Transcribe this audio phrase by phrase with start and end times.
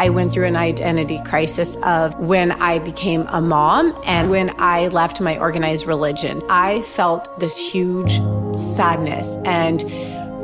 [0.00, 4.88] I went through an identity crisis of when I became a mom and when I
[4.88, 6.42] left my organized religion.
[6.48, 8.18] I felt this huge
[8.58, 9.84] sadness and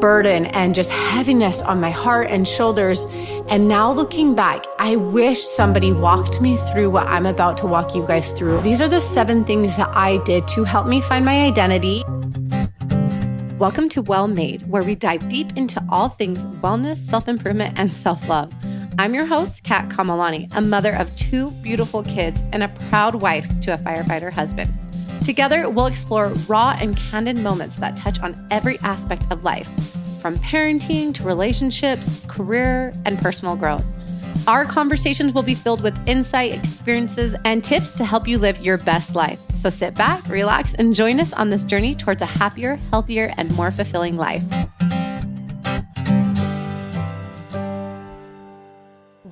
[0.00, 3.06] burden and just heaviness on my heart and shoulders.
[3.48, 7.94] And now looking back, I wish somebody walked me through what I'm about to walk
[7.94, 8.60] you guys through.
[8.62, 12.02] These are the seven things that I did to help me find my identity.
[13.60, 17.94] Welcome to Well Made, where we dive deep into all things wellness, self improvement, and
[17.94, 18.52] self love.
[18.96, 23.48] I'm your host, Kat Kamalani, a mother of two beautiful kids and a proud wife
[23.62, 24.72] to a firefighter husband.
[25.24, 29.68] Together, we'll explore raw and candid moments that touch on every aspect of life,
[30.20, 33.84] from parenting to relationships, career, and personal growth.
[34.46, 38.78] Our conversations will be filled with insight, experiences, and tips to help you live your
[38.78, 39.40] best life.
[39.56, 43.50] So sit back, relax, and join us on this journey towards a happier, healthier, and
[43.56, 44.44] more fulfilling life.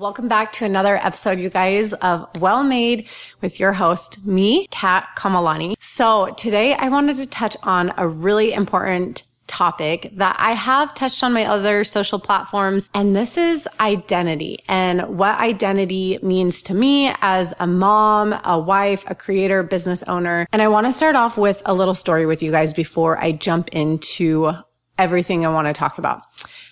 [0.02, 3.08] Welcome back to another episode, you guys, of Well Made
[3.40, 5.76] with your host, me, Kat Kamalani.
[5.78, 11.22] So today I wanted to touch on a really important topic that I have touched
[11.22, 12.90] on my other social platforms.
[12.94, 19.04] And this is identity and what identity means to me as a mom, a wife,
[19.06, 20.48] a creator, business owner.
[20.52, 23.30] And I want to start off with a little story with you guys before I
[23.30, 24.50] jump into
[24.98, 26.22] everything I want to talk about.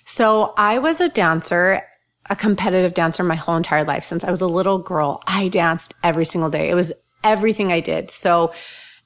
[0.05, 1.85] So I was a dancer
[2.31, 4.05] a competitive dancer my whole entire life.
[4.05, 6.71] Since I was a little girl, I danced every single day.
[6.71, 6.93] It was
[7.25, 8.11] everything I did.
[8.11, 8.55] So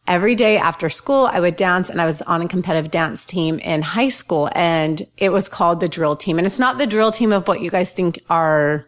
[0.06, 3.58] every day after school, I would dance and I was on a competitive dance team
[3.58, 6.36] in high school and it was called the drill team.
[6.39, 8.84] And it's not the drill team of what you guys think are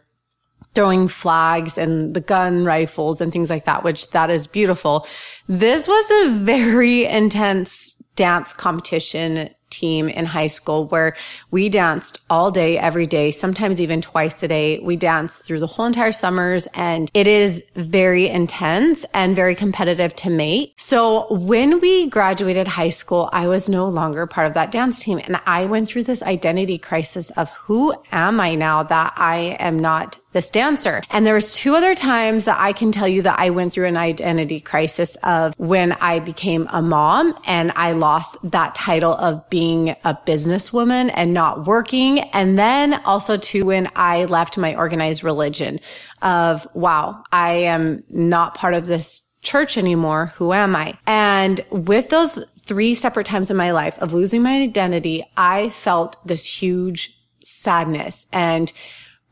[0.74, 5.06] throwing flags and the gun rifles and things like that, which that is beautiful.
[5.48, 11.14] This was a very intense dance competition team in high school where
[11.50, 14.78] we danced all day, every day, sometimes even twice a day.
[14.78, 20.14] We danced through the whole entire summers and it is very intense and very competitive
[20.16, 20.74] to mate.
[20.76, 25.20] So when we graduated high school, I was no longer part of that dance team
[25.24, 29.78] and I went through this identity crisis of who am I now that I am
[29.78, 31.02] not this dancer.
[31.10, 33.86] And there was two other times that I can tell you that I went through
[33.86, 39.48] an identity crisis of when I became a mom and I lost that title of
[39.48, 42.20] being a businesswoman and not working.
[42.20, 45.80] And then also to when I left my organized religion
[46.20, 50.32] of, wow, I am not part of this church anymore.
[50.36, 50.98] Who am I?
[51.06, 56.16] And with those three separate times in my life of losing my identity, I felt
[56.26, 58.72] this huge sadness and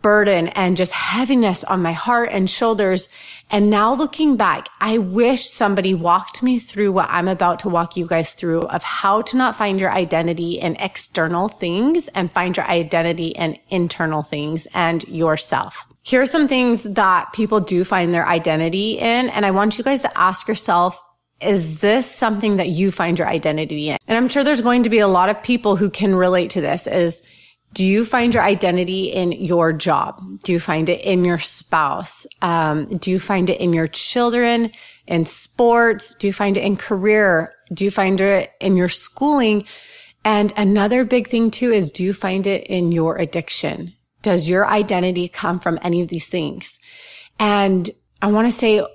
[0.05, 3.09] burden and just heaviness on my heart and shoulders.
[3.51, 7.97] And now looking back, I wish somebody walked me through what I'm about to walk
[7.97, 12.55] you guys through of how to not find your identity in external things and find
[12.55, 15.87] your identity in internal things and yourself.
[16.03, 19.31] Here are some things that people do find their identity in.
[19.31, 21.03] And I want you guys to ask yourself,
[21.41, 23.97] is this something that you find your identity in?
[24.07, 26.61] And I'm sure there's going to be a lot of people who can relate to
[26.61, 27.23] this is
[27.75, 30.23] do you find your identity in your job?
[30.45, 32.25] Do you find it in your spouse?
[32.41, 34.71] Um, do you find it in your children,
[35.09, 36.15] in sports?
[36.15, 37.53] Do you find it in career?
[37.75, 39.65] Do you find it in your schooling?
[40.25, 43.93] And another big thing too is do you find it in your addiction?
[44.23, 46.79] Does your identity come from any of these things?
[47.41, 47.91] And
[48.23, 48.87] I want to say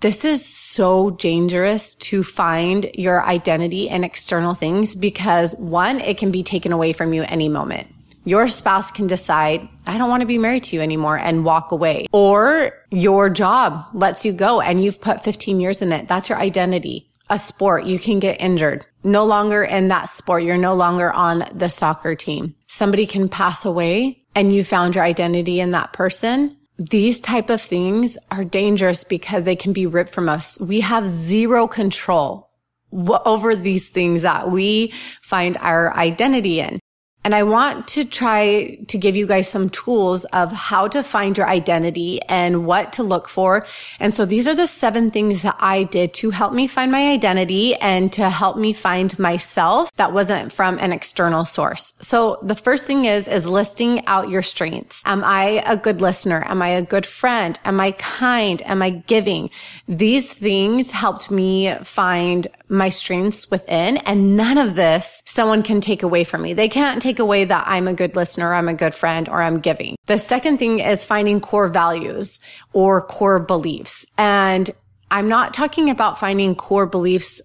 [0.00, 6.32] this is so dangerous to find your identity in external things because one, it can
[6.32, 7.93] be taken away from you any moment.
[8.24, 11.72] Your spouse can decide, I don't want to be married to you anymore and walk
[11.72, 12.06] away.
[12.10, 16.08] Or your job lets you go and you've put 15 years in it.
[16.08, 17.10] That's your identity.
[17.28, 18.86] A sport, you can get injured.
[19.02, 20.42] No longer in that sport.
[20.42, 22.54] You're no longer on the soccer team.
[22.66, 26.56] Somebody can pass away and you found your identity in that person.
[26.78, 30.58] These type of things are dangerous because they can be ripped from us.
[30.60, 32.50] We have zero control
[32.92, 34.92] over these things that we
[35.22, 36.80] find our identity in.
[37.24, 41.38] And I want to try to give you guys some tools of how to find
[41.38, 43.66] your identity and what to look for.
[43.98, 47.10] And so these are the seven things that I did to help me find my
[47.10, 51.94] identity and to help me find myself that wasn't from an external source.
[52.02, 55.02] So the first thing is, is listing out your strengths.
[55.06, 56.44] Am I a good listener?
[56.46, 57.58] Am I a good friend?
[57.64, 58.60] Am I kind?
[58.66, 59.48] Am I giving?
[59.88, 66.02] These things helped me find my strengths within and none of this someone can take
[66.02, 66.52] away from me.
[66.52, 69.60] They can't take away that I'm a good listener, I'm a good friend, or I'm
[69.60, 69.96] giving.
[70.06, 72.40] The second thing is finding core values
[72.72, 74.06] or core beliefs.
[74.18, 74.70] And
[75.10, 77.40] I'm not talking about finding core beliefs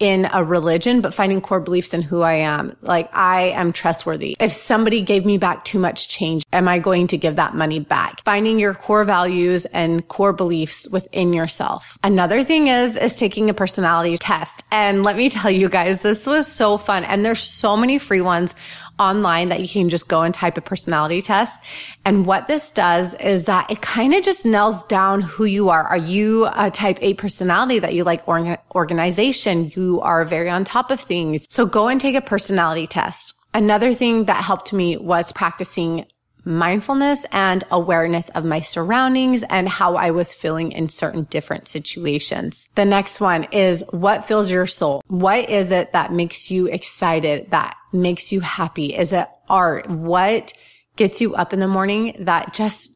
[0.00, 2.76] in a religion, but finding core beliefs in who I am.
[2.80, 4.36] Like I am trustworthy.
[4.40, 7.78] If somebody gave me back too much change, am I going to give that money
[7.78, 8.22] back?
[8.24, 11.96] Finding your core values and core beliefs within yourself.
[12.02, 14.64] Another thing is, is taking a personality test.
[14.72, 17.04] And let me tell you guys, this was so fun.
[17.04, 18.54] And there's so many free ones
[18.98, 21.62] online that you can just go and type a personality test.
[22.04, 25.84] And what this does is that it kind of just nails down who you are.
[25.84, 29.70] Are you a type A personality that you like or- organization?
[29.74, 31.46] You are very on top of things.
[31.50, 33.34] So go and take a personality test.
[33.52, 36.06] Another thing that helped me was practicing
[36.44, 42.68] mindfulness and awareness of my surroundings and how I was feeling in certain different situations.
[42.74, 45.02] The next one is what fills your soul?
[45.08, 48.94] What is it that makes you excited, that makes you happy?
[48.94, 49.88] Is it art?
[49.88, 50.52] What
[50.96, 52.92] gets you up in the morning that just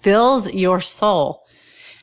[0.00, 1.44] fills your soul?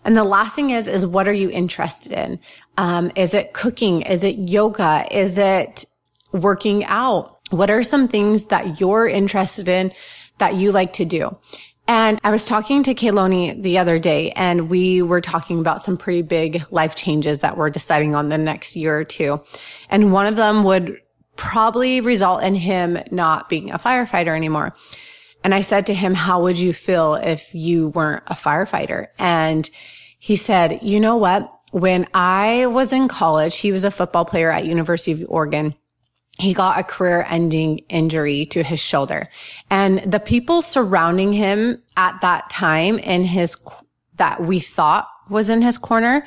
[0.04, 2.40] And the last thing is, is what are you interested in?
[2.78, 4.04] Um, is it cooking?
[4.04, 5.06] Is it yoga?
[5.12, 5.86] Is it
[6.32, 7.38] working out?
[7.50, 9.92] What are some things that you're interested in
[10.38, 11.38] that you like to do.
[11.88, 15.96] And I was talking to Kayloni the other day and we were talking about some
[15.96, 19.42] pretty big life changes that we're deciding on the next year or two.
[19.90, 21.00] And one of them would
[21.38, 24.74] probably result in him not being a firefighter anymore.
[25.44, 29.08] And I said to him, how would you feel if you weren't a firefighter?
[29.18, 29.70] And
[30.20, 31.54] he said, you know what?
[31.72, 35.76] When I was in college, he was a football player at University of Oregon
[36.40, 39.28] he got a career ending injury to his shoulder.
[39.70, 43.58] And the people surrounding him at that time in his,
[44.18, 46.24] that we thought was in his corner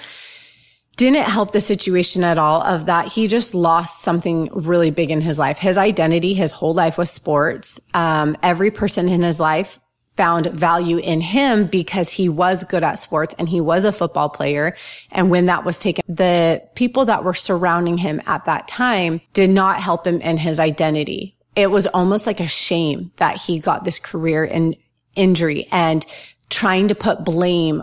[0.96, 3.08] didn't help the situation at all of that.
[3.08, 5.58] He just lost something really big in his life.
[5.58, 7.80] His identity, his whole life was sports.
[7.94, 9.78] Um, every person in his life
[10.20, 14.28] found value in him because he was good at sports and he was a football
[14.28, 14.76] player.
[15.10, 19.48] And when that was taken, the people that were surrounding him at that time did
[19.48, 21.38] not help him in his identity.
[21.56, 24.76] It was almost like a shame that he got this career in
[25.14, 26.04] injury and
[26.50, 27.82] trying to put blame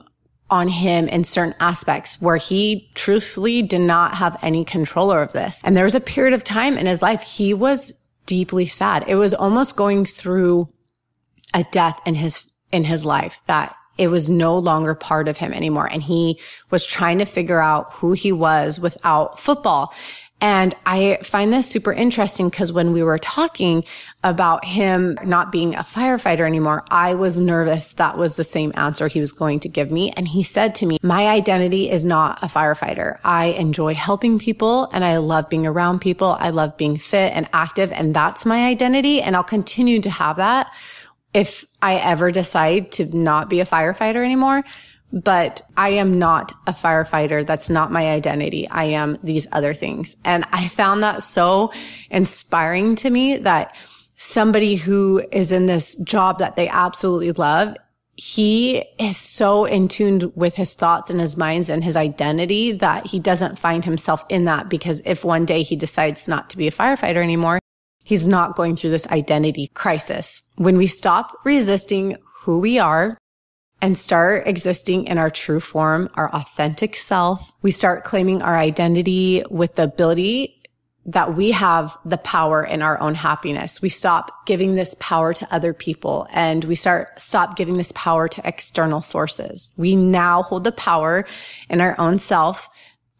[0.51, 5.59] on him in certain aspects where he truthfully did not have any control of this.
[5.63, 9.05] And there was a period of time in his life he was deeply sad.
[9.07, 10.69] It was almost going through
[11.53, 15.53] a death in his, in his life that it was no longer part of him
[15.53, 15.89] anymore.
[15.91, 16.39] And he
[16.69, 19.93] was trying to figure out who he was without football.
[20.39, 23.83] And I find this super interesting because when we were talking
[24.23, 29.07] about him not being a firefighter anymore, I was nervous that was the same answer
[29.07, 30.11] he was going to give me.
[30.15, 33.17] And he said to me, my identity is not a firefighter.
[33.23, 36.37] I enjoy helping people and I love being around people.
[36.39, 37.91] I love being fit and active.
[37.91, 39.23] And that's my identity.
[39.23, 40.71] And I'll continue to have that
[41.33, 44.63] if I ever decide to not be a firefighter anymore.
[45.13, 47.45] But I am not a firefighter.
[47.45, 48.67] That's not my identity.
[48.67, 50.17] I am these other things.
[50.25, 51.71] And I found that so
[52.11, 53.73] inspiring to me that
[54.17, 57.77] somebody who is in this job that they absolutely love
[58.17, 63.05] he is so in tune with his thoughts and his minds and his identity that
[63.05, 66.67] he doesn't find himself in that because if one day he decides not to be
[66.67, 67.59] a firefighter anymore,
[68.07, 70.41] he's not going through this identity crisis.
[70.55, 73.17] When we stop resisting who we are
[73.81, 79.43] and start existing in our true form, our authentic self, we start claiming our identity
[79.49, 80.63] with the ability
[81.05, 83.81] that we have the power in our own happiness.
[83.81, 88.29] We stop giving this power to other people and we start, stop giving this power
[88.29, 89.73] to external sources.
[89.75, 91.25] We now hold the power
[91.69, 92.69] in our own self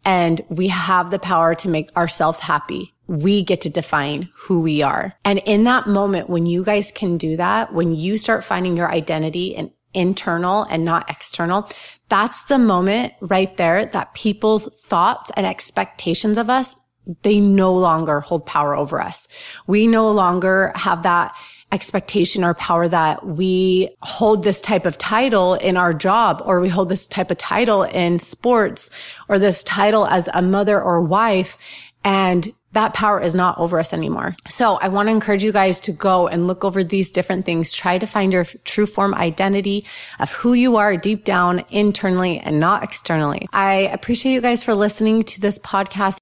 [0.06, 4.82] and we have the power to make ourselves happy we get to define who we
[4.82, 5.14] are.
[5.24, 8.90] And in that moment, when you guys can do that, when you start finding your
[8.90, 11.68] identity and internal and not external,
[12.08, 16.76] that's the moment right there that people's thoughts and expectations of us,
[17.22, 19.26] they no longer hold power over us.
[19.66, 21.34] We no longer have that
[21.70, 26.68] expectation or power that we hold this type of title in our job or we
[26.68, 28.88] hold this type of title in sports
[29.28, 31.58] or this title as a mother or wife.
[32.04, 34.36] And that power is not over us anymore.
[34.46, 37.72] So I want to encourage you guys to go and look over these different things.
[37.72, 39.86] Try to find your true form identity
[40.20, 43.48] of who you are deep down internally and not externally.
[43.52, 46.18] I appreciate you guys for listening to this podcast.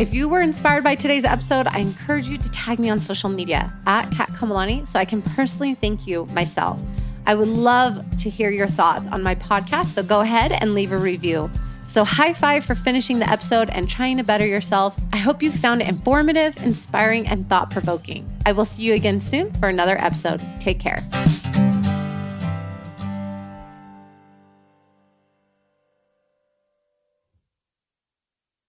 [0.00, 3.30] If you were inspired by today's episode, I encourage you to tag me on social
[3.30, 6.80] media at Kat Kamalani so I can personally thank you myself.
[7.26, 10.92] I would love to hear your thoughts on my podcast, so go ahead and leave
[10.92, 11.50] a review.
[11.86, 14.98] So, high five for finishing the episode and trying to better yourself.
[15.12, 18.28] I hope you found it informative, inspiring, and thought provoking.
[18.46, 20.42] I will see you again soon for another episode.
[20.60, 20.98] Take care.